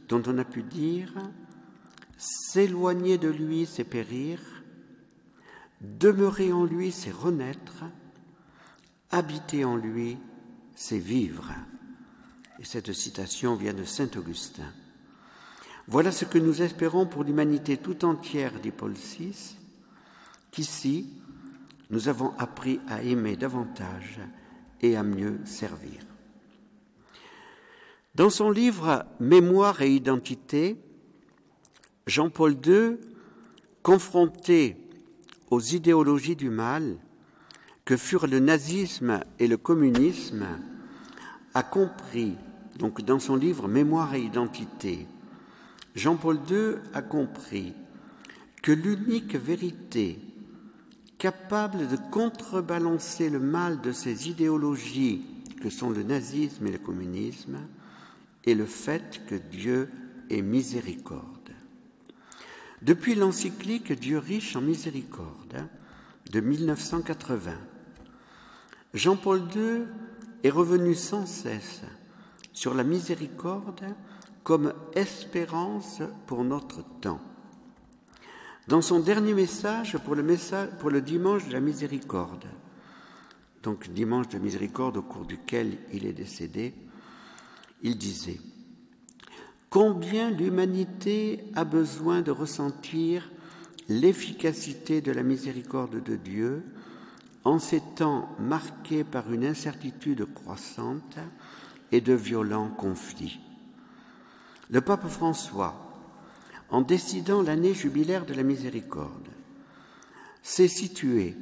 dont 0.08 0.22
on 0.26 0.38
a 0.38 0.44
pu 0.44 0.62
dire 0.62 1.12
s'éloigner 2.16 3.18
de 3.18 3.28
lui 3.28 3.66
c'est 3.66 3.84
périr, 3.84 4.40
demeurer 5.80 6.52
en 6.52 6.64
lui 6.64 6.92
c'est 6.92 7.10
renaître, 7.10 7.84
habiter 9.10 9.64
en 9.64 9.76
lui 9.76 10.18
c'est 10.74 10.98
vivre. 10.98 11.52
Et 12.58 12.64
cette 12.64 12.92
citation 12.92 13.54
vient 13.54 13.74
de 13.74 13.84
Saint 13.84 14.10
Augustin. 14.16 14.72
Voilà 15.88 16.10
ce 16.10 16.24
que 16.24 16.38
nous 16.38 16.62
espérons 16.62 17.06
pour 17.06 17.22
l'humanité 17.22 17.76
tout 17.76 18.04
entière, 18.04 18.58
dit 18.60 18.72
Paul 18.72 18.92
VI, 18.92 19.56
qu'ici, 20.50 21.12
nous 21.90 22.08
avons 22.08 22.32
appris 22.38 22.80
à 22.88 23.02
aimer 23.02 23.36
davantage 23.36 24.18
et 24.80 24.96
à 24.96 25.02
mieux 25.02 25.38
servir. 25.44 26.00
Dans 28.16 28.30
son 28.30 28.50
livre 28.50 29.04
Mémoire 29.20 29.82
et 29.82 29.94
identité, 29.94 30.78
Jean-Paul 32.06 32.56
II, 32.64 32.96
confronté 33.82 34.78
aux 35.50 35.60
idéologies 35.60 36.34
du 36.34 36.48
mal 36.48 36.96
que 37.84 37.98
furent 37.98 38.26
le 38.26 38.38
nazisme 38.38 39.20
et 39.38 39.46
le 39.46 39.58
communisme, 39.58 40.46
a 41.52 41.62
compris, 41.62 42.38
donc 42.78 43.02
dans 43.02 43.18
son 43.18 43.36
livre 43.36 43.68
Mémoire 43.68 44.14
et 44.14 44.22
identité, 44.22 45.06
Jean-Paul 45.94 46.38
II 46.50 46.76
a 46.94 47.02
compris 47.02 47.74
que 48.62 48.72
l'unique 48.72 49.36
vérité 49.36 50.18
capable 51.18 51.86
de 51.86 51.98
contrebalancer 52.10 53.28
le 53.28 53.40
mal 53.40 53.82
de 53.82 53.92
ces 53.92 54.30
idéologies 54.30 55.22
que 55.60 55.68
sont 55.68 55.90
le 55.90 56.02
nazisme 56.02 56.66
et 56.66 56.72
le 56.72 56.78
communisme 56.78 57.58
est 58.46 58.54
le 58.54 58.66
fait 58.66 59.22
que 59.26 59.34
Dieu 59.34 59.90
est 60.30 60.42
miséricorde. 60.42 61.50
Depuis 62.82 63.14
l'encyclique 63.14 63.92
Dieu 63.92 64.18
riche 64.18 64.56
en 64.56 64.60
miséricorde 64.60 65.66
de 66.30 66.40
1980, 66.40 67.52
Jean-Paul 68.94 69.42
II 69.54 69.82
est 70.42 70.50
revenu 70.50 70.94
sans 70.94 71.26
cesse 71.26 71.82
sur 72.52 72.74
la 72.74 72.84
miséricorde 72.84 73.84
comme 74.42 74.72
espérance 74.94 76.02
pour 76.26 76.44
notre 76.44 76.82
temps. 77.00 77.20
Dans 78.68 78.82
son 78.82 79.00
dernier 79.00 79.34
message 79.34 79.98
pour 79.98 80.14
le, 80.14 80.22
message, 80.22 80.70
pour 80.78 80.90
le 80.90 81.00
dimanche 81.00 81.46
de 81.48 81.52
la 81.52 81.60
miséricorde, 81.60 82.46
donc 83.62 83.88
dimanche 83.90 84.28
de 84.28 84.38
miséricorde 84.38 84.96
au 84.96 85.02
cours 85.02 85.24
duquel 85.24 85.78
il 85.92 86.06
est 86.06 86.12
décédé, 86.12 86.74
il 87.82 87.96
disait 87.96 88.40
Combien 89.70 90.30
l'humanité 90.30 91.44
a 91.54 91.64
besoin 91.64 92.22
de 92.22 92.30
ressentir 92.30 93.30
l'efficacité 93.88 95.00
de 95.00 95.12
la 95.12 95.22
miséricorde 95.22 96.02
de 96.02 96.16
Dieu 96.16 96.62
en 97.44 97.58
ces 97.58 97.80
temps 97.80 98.28
marqués 98.38 99.04
par 99.04 99.32
une 99.32 99.44
incertitude 99.44 100.26
croissante 100.34 101.18
et 101.92 102.00
de 102.00 102.12
violents 102.12 102.68
conflits. 102.68 103.38
Le 104.70 104.80
pape 104.80 105.06
François, 105.08 105.74
en 106.70 106.80
décidant 106.80 107.42
l'année 107.42 107.74
jubilaire 107.74 108.26
de 108.26 108.34
la 108.34 108.42
miséricorde, 108.42 109.28
s'est 110.42 110.68
situé 110.68 111.36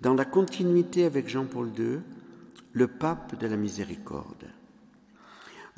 dans 0.00 0.14
la 0.14 0.24
continuité 0.24 1.04
avec 1.04 1.28
Jean-Paul 1.28 1.70
II, 1.78 1.98
le 2.72 2.86
pape 2.86 3.38
de 3.38 3.46
la 3.46 3.56
miséricorde. 3.56 4.46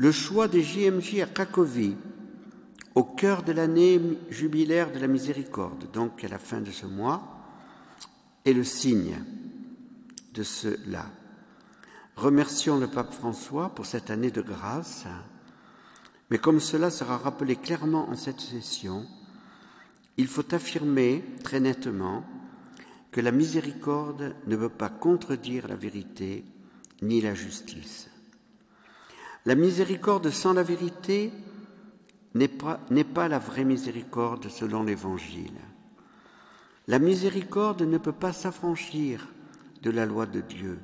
Le 0.03 0.11
choix 0.11 0.49
des 0.49 0.65
JMJ 0.65 1.21
à 1.21 1.27
Cracovie, 1.27 1.95
au 2.97 3.05
cœur 3.05 3.45
de 3.45 3.53
l'année 3.53 4.01
jubilaire 4.31 4.91
de 4.91 4.99
la 4.99 5.07
miséricorde, 5.07 5.93
donc 5.93 6.25
à 6.25 6.29
la 6.29 6.41
fin 6.41 6.61
de 6.61 6.73
ce 6.73 6.87
mois, 6.87 7.23
est 8.45 8.53
le 8.53 8.65
signe 8.65 9.23
de 10.35 10.43
cela. 10.43 11.07
Remercions 12.17 12.81
le 12.81 12.89
pape 12.89 13.15
François 13.15 13.69
pour 13.77 13.87
cette 13.87 14.11
année 14.11 14.33
de 14.33 14.43
grâce 14.43 15.05
mais 16.31 16.39
comme 16.39 16.59
cela 16.59 16.91
sera 16.91 17.17
rappelé 17.17 17.55
clairement 17.55 18.09
en 18.09 18.17
cette 18.17 18.41
session, 18.41 19.07
il 20.17 20.27
faut 20.27 20.53
affirmer 20.53 21.23
très 21.45 21.61
nettement 21.61 22.25
que 23.13 23.21
la 23.21 23.31
miséricorde 23.31 24.35
ne 24.49 24.57
veut 24.57 24.69
pas 24.69 24.89
contredire 24.89 25.69
la 25.69 25.77
vérité 25.77 26.45
ni 27.03 27.21
la 27.21 27.35
justice. 27.35 28.12
La 29.45 29.55
miséricorde 29.55 30.31
sans 30.31 30.53
la 30.53 30.63
vérité 30.63 31.33
n'est 32.35 32.49
pas, 32.49 32.81
pas, 33.15 33.29
la 33.29 33.39
vraie 33.39 33.65
miséricorde 33.65 34.49
selon 34.49 34.85
l'Évangile. 34.85 35.59
La 36.87 36.99
miséricorde 36.99 37.83
ne 37.83 37.99
peut 37.99 38.13
pas 38.13 38.33
s'affranchir 38.33 39.29
de 39.83 39.91
la 39.91 40.07
loi 40.07 40.27
de 40.27 40.41
Dieu. 40.41 40.79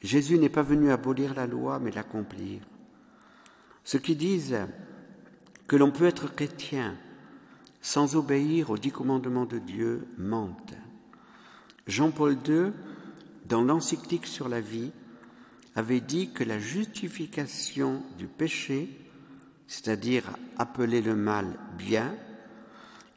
Jésus 0.00 0.38
n'est 0.38 0.48
pas 0.48 0.62
venu 0.62 0.90
abolir 0.90 1.34
la 1.34 1.46
loi, 1.46 1.78
mais 1.78 1.90
l'accomplir. 1.90 2.60
Ceux 3.84 3.98
qui 3.98 4.16
disent 4.16 4.58
que 5.66 5.76
l'on 5.76 5.90
peut 5.90 6.06
être 6.06 6.34
chrétien 6.34 6.96
sans 7.80 8.16
obéir 8.16 8.70
aux 8.70 8.78
dix 8.78 8.90
commandements 8.90 9.44
de 9.44 9.58
Dieu 9.58 10.08
mentent. 10.16 10.74
Jean-Paul 11.86 12.38
II, 12.48 12.72
dans 13.46 13.62
l'encyclique 13.62 14.26
sur 14.26 14.48
la 14.48 14.62
vie, 14.62 14.90
avait 15.74 16.00
dit 16.00 16.30
que 16.30 16.44
la 16.44 16.58
justification 16.58 18.02
du 18.16 18.26
péché, 18.26 18.88
c'est-à-dire 19.66 20.24
appeler 20.56 21.02
le 21.02 21.16
mal 21.16 21.46
bien, 21.76 22.14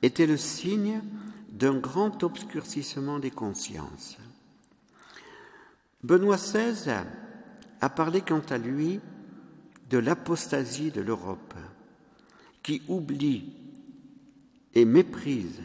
était 0.02 0.28
le 0.28 0.38
signe 0.38 1.02
d'un 1.52 1.78
grand 1.78 2.24
obscurcissement 2.24 3.20
des 3.20 3.32
consciences. 3.32 4.18
Benoît 6.04 6.38
XVI 6.38 6.94
a 7.82 7.90
parlé 7.90 8.22
quant 8.22 8.42
à 8.50 8.58
lui 8.58 9.00
de 9.90 9.98
l'apostasie 9.98 10.92
de 10.92 11.02
l'Europe, 11.02 11.54
qui 12.62 12.82
oublie 12.88 13.54
et 14.74 14.86
méprise 14.86 15.62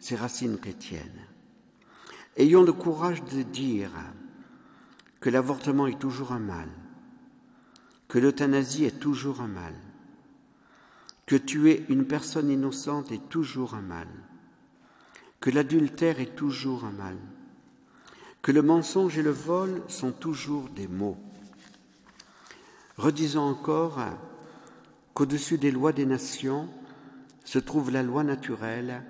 ses 0.00 0.16
racines 0.16 0.58
chrétiennes. 0.58 1.26
Ayons 2.36 2.62
le 2.62 2.72
courage 2.72 3.22
de 3.24 3.42
dire 3.42 3.90
que 5.24 5.30
l'avortement 5.30 5.86
est 5.86 5.98
toujours 5.98 6.32
un 6.32 6.38
mal, 6.38 6.68
que 8.08 8.18
l'euthanasie 8.18 8.84
est 8.84 9.00
toujours 9.00 9.40
un 9.40 9.48
mal, 9.48 9.72
que 11.24 11.36
tuer 11.36 11.86
une 11.88 12.04
personne 12.04 12.50
innocente 12.50 13.10
est 13.10 13.30
toujours 13.30 13.72
un 13.72 13.80
mal, 13.80 14.06
que 15.40 15.48
l'adultère 15.48 16.20
est 16.20 16.36
toujours 16.36 16.84
un 16.84 16.90
mal, 16.90 17.16
que 18.42 18.52
le 18.52 18.60
mensonge 18.60 19.16
et 19.16 19.22
le 19.22 19.30
vol 19.30 19.80
sont 19.88 20.12
toujours 20.12 20.68
des 20.68 20.88
maux 20.88 21.16
Redisons 22.98 23.48
encore 23.48 24.00
qu'au-dessus 25.14 25.56
des 25.56 25.70
lois 25.70 25.94
des 25.94 26.04
nations 26.04 26.68
se 27.44 27.58
trouve 27.58 27.90
la 27.90 28.02
loi 28.02 28.24
naturelle 28.24 29.02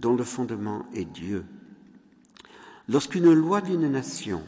dont 0.00 0.16
le 0.16 0.24
fondement 0.24 0.84
est 0.92 1.06
Dieu. 1.06 1.46
Lorsqu'une 2.90 3.32
loi 3.32 3.62
d'une 3.62 3.90
nation 3.90 4.44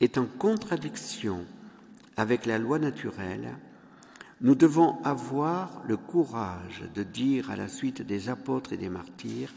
est 0.00 0.18
en 0.18 0.26
contradiction 0.26 1.44
avec 2.16 2.46
la 2.46 2.58
loi 2.58 2.78
naturelle, 2.78 3.56
nous 4.40 4.54
devons 4.54 5.02
avoir 5.04 5.82
le 5.86 5.96
courage 5.96 6.84
de 6.94 7.02
dire 7.02 7.50
à 7.50 7.56
la 7.56 7.68
suite 7.68 8.02
des 8.02 8.28
apôtres 8.28 8.72
et 8.72 8.76
des 8.76 8.88
martyrs, 8.88 9.52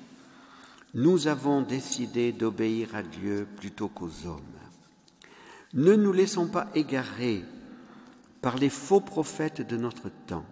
nous 0.94 1.28
avons 1.28 1.62
décidé 1.62 2.32
d'obéir 2.32 2.96
à 2.96 3.04
Dieu 3.04 3.48
plutôt 3.58 3.88
qu'aux 3.88 4.26
hommes. 4.26 4.42
Ne 5.74 5.96
nous 5.96 6.12
laissons 6.12 6.48
pas 6.48 6.68
égarer 6.76 7.44
par 8.42 8.58
les 8.58 8.70
faux 8.70 9.02
prophètes 9.02 9.62
de 9.62 9.78
notre 9.78 10.10
temps, 10.28 10.46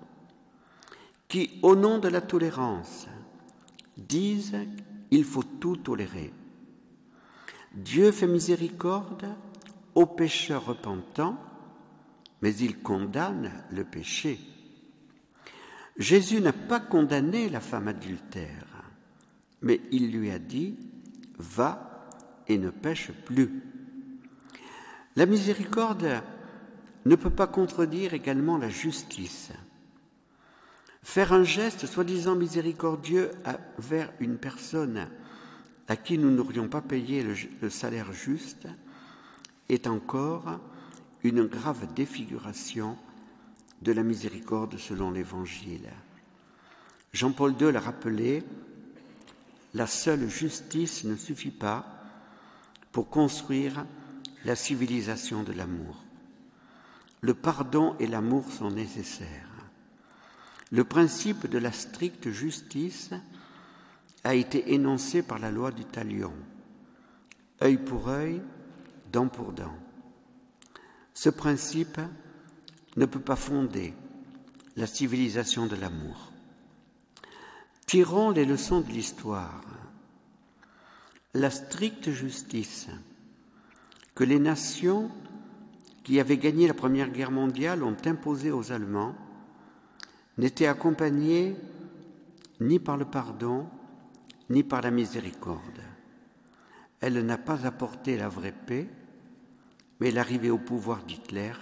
qui, 1.28 1.60
au 1.62 1.76
nom 1.76 1.98
de 2.00 2.08
la 2.08 2.22
tolérance, 2.22 3.08
disent 3.98 4.56
il 5.12 5.24
faut 5.24 5.44
tout 5.44 5.78
tolérer. 5.78 6.32
Dieu 7.74 8.12
fait 8.12 8.28
miséricorde 8.28 9.28
aux 9.96 10.06
pécheurs 10.06 10.66
repentants, 10.66 11.38
mais 12.42 12.56
il 12.56 12.80
condamne 12.80 13.52
le 13.72 13.84
péché. 13.84 14.40
Jésus 15.98 16.40
n'a 16.40 16.54
pas 16.54 16.80
condamné 16.80 17.50
la 17.50 17.60
femme 17.60 17.90
adultère, 17.90 18.84
mais 19.62 19.82
il 19.92 20.12
lui 20.12 20.32
a 20.32 20.40
dit, 20.40 20.78
va 21.38 22.08
et 22.48 22.58
ne 22.58 22.70
pêche 22.70 23.12
plus. 23.26 23.64
La 25.16 25.26
miséricorde 25.26 26.22
ne 27.06 27.16
peut 27.16 27.30
pas 27.30 27.48
contredire 27.48 28.14
également 28.14 28.58
la 28.58 28.70
justice. 28.70 29.52
Faire 31.02 31.34
un 31.34 31.44
geste 31.44 31.86
soi-disant 31.86 32.36
miséricordieux 32.36 33.32
vers 33.78 34.12
une 34.20 34.38
personne 34.38 35.08
à 35.88 35.96
qui 35.96 36.18
nous 36.18 36.30
n'aurions 36.30 36.68
pas 36.68 36.82
payé 36.82 37.24
le, 37.24 37.70
salaire 37.70 38.12
juste 38.14 38.68
est 39.70 39.88
encore 39.88 40.60
une 41.24 41.46
grave 41.46 41.94
défiguration 41.94 42.98
de 43.82 43.92
la 43.92 44.04
miséricorde 44.04 44.78
selon 44.78 45.12
l'Évangile. 45.12 45.90
Jean-Paul 47.14 47.56
II 47.60 47.72
l'a 47.72 47.80
rappelé, 47.80 48.44
la 49.74 49.88
seule 49.88 50.28
justice 50.30 51.04
ne 51.04 51.16
suffit 51.16 51.52
pas 51.52 51.86
pour 52.92 53.10
construire 53.10 53.86
la 54.46 54.56
civilisation 54.56 55.44
de 55.44 55.54
l'amour. 55.54 56.04
Le 57.22 57.34
pardon 57.34 57.96
et 58.00 58.08
l'amour 58.08 58.52
sont 58.52 58.72
nécessaires. 58.72 59.50
Le 60.72 60.84
principe 60.84 61.48
de 61.48 61.58
la 61.58 61.72
stricte 61.72 62.30
justice 62.30 63.12
a 64.24 64.36
été 64.36 64.74
énoncé 64.74 65.22
par 65.22 65.40
la 65.40 65.52
loi 65.52 65.72
du 65.72 65.86
talion. 65.86 66.34
Œil 67.62 67.78
pour 67.78 68.10
œil, 68.10 68.42
dent 69.12 69.28
pour 69.28 69.52
dent. 69.52 69.76
Ce 71.14 71.30
principe 71.30 72.00
ne 72.96 73.06
peut 73.06 73.20
pas 73.20 73.36
fonder 73.36 73.94
la 74.76 74.88
civilisation 74.88 75.68
de 75.68 75.76
l'amour. 75.76 76.32
Tirons 77.86 78.32
les 78.32 78.46
leçons 78.46 78.82
de 78.82 78.90
l'histoire. 78.90 79.64
La 81.34 81.50
stricte 81.50 82.10
justice 82.12 82.88
que 84.16 84.24
les 84.24 84.40
nations 84.40 85.12
qui 86.04 86.20
avaient 86.20 86.38
gagné 86.38 86.68
la 86.68 86.74
Première 86.74 87.10
Guerre 87.10 87.32
mondiale 87.32 87.84
ont 87.84 87.98
imposée 88.06 88.52
aux 88.52 88.72
Allemands 88.72 89.16
n'était 90.38 90.68
accompagnée 90.68 91.56
ni 92.60 92.80
par 92.80 92.98
le 92.98 93.06
pardon, 93.06 93.68
ni 94.50 94.64
par 94.64 94.82
la 94.82 94.92
miséricorde. 94.92 95.82
Elle 97.02 97.26
n'a 97.26 97.38
pas 97.38 97.66
apporté 97.66 98.18
la 98.18 98.30
vraie 98.30 98.54
paix, 98.54 98.90
mais 100.00 100.12
l'arrivée 100.12 100.50
au 100.50 100.58
pouvoir 100.58 101.04
d'Hitler 101.04 101.54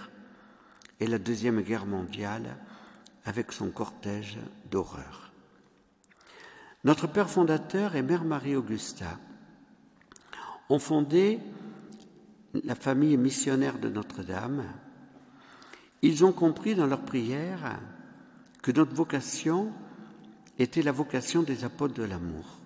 et 1.00 1.08
la 1.08 1.20
Deuxième 1.20 1.62
Guerre 1.62 1.86
mondiale 1.86 2.58
avec 3.26 3.52
son 3.52 3.70
cortège 3.70 4.38
d'horreur. 4.70 5.32
Notre 6.84 7.08
père 7.08 7.30
fondateur 7.30 7.96
et 7.96 8.02
mère 8.02 8.24
Marie-Augusta 8.24 9.20
ont 10.70 10.80
fondé 10.80 11.40
la 12.64 12.76
famille 12.76 13.18
missionnaire 13.18 13.80
de 13.80 13.90
Notre-Dame. 13.90 14.64
Ils 16.02 16.24
ont 16.24 16.32
compris 16.32 16.76
dans 16.76 16.86
leur 16.86 17.02
prière 17.02 17.80
que 18.62 18.72
notre 18.72 18.94
vocation 18.94 19.74
était 20.60 20.82
la 20.82 20.92
vocation 20.92 21.44
des 21.44 21.64
apôtres 21.64 21.94
de 21.94 22.04
l'amour. 22.04 22.60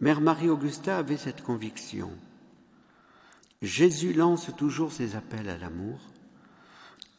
Mère 0.00 0.20
Marie-Augusta 0.20 0.98
avait 0.98 1.16
cette 1.16 1.42
conviction. 1.42 2.10
Jésus 3.62 4.12
lance 4.12 4.50
toujours 4.56 4.92
ses 4.92 5.14
appels 5.14 5.48
à 5.48 5.56
l'amour. 5.56 6.00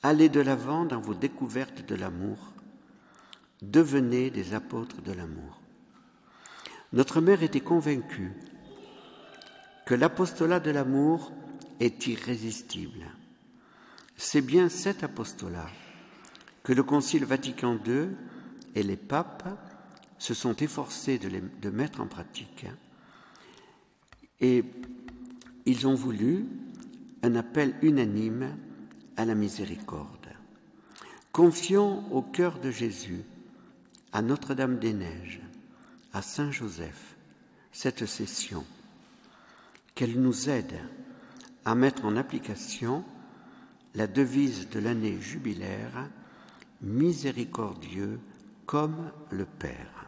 Allez 0.04 0.28
de 0.28 0.42
l'avant 0.42 0.84
dans 0.84 1.00
vos 1.00 1.14
découvertes 1.14 1.86
de 1.86 1.96
l'amour. 1.96 2.38
Devenez 3.62 4.30
des 4.30 4.54
apôtres 4.54 5.02
de 5.02 5.14
l'amour. 5.14 5.62
Notre 6.92 7.22
mère 7.22 7.44
était 7.44 7.62
convaincue 7.62 8.34
que 9.86 9.96
l'apostolat 9.96 10.60
de 10.60 10.72
l'amour 10.72 11.32
est 11.80 12.08
irrésistible. 12.08 13.06
C'est 14.18 14.42
bien 14.42 14.70
cet 14.70 15.04
apostolat 15.04 15.70
que 16.64 16.74
le 16.74 16.84
Concile 16.84 17.26
Vatican 17.26 17.80
II 17.86 18.10
et 18.76 18.84
les 18.84 18.98
papes 18.98 19.48
se 20.18 20.34
sont 20.34 20.56
efforcés 20.56 21.18
de, 21.18 21.70
mettre 21.70 22.02
en 22.02 22.08
pratique. 22.08 22.66
Et 24.40 24.64
ils 25.66 25.88
ont 25.88 25.96
voulu 25.96 26.46
un 27.22 27.36
appel 27.36 27.76
unanime 27.82 28.58
à 29.18 29.26
la 29.26 29.36
miséricorde. 29.36 30.28
Confions 31.32 32.12
au 32.14 32.22
cœur 32.22 32.60
de 32.60 32.70
Jésus, 32.70 33.24
à 34.12 34.22
Notre-Dame 34.22 34.78
des 34.78 34.94
Neiges, 34.94 35.42
à 36.14 36.22
Saint 36.22 36.52
Joseph, 36.52 37.16
cette 37.72 38.06
session, 38.06 38.64
qu'elle 39.96 40.20
nous 40.22 40.50
aide 40.50 40.80
à 41.66 41.76
mettre 41.76 42.06
en 42.06 42.18
application 42.18 43.04
la 43.96 44.08
devise 44.08 44.70
de 44.70 44.80
l'année 44.80 45.20
jubilaire, 45.20 46.10
miséricordieux 46.82 48.20
comme 48.66 49.12
le 49.32 49.46
Père. 49.46 50.03